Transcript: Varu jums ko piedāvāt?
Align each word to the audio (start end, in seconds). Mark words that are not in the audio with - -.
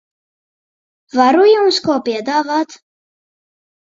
Varu 1.19 1.45
jums 1.49 1.77
ko 1.87 1.97
piedāvāt? 2.07 2.73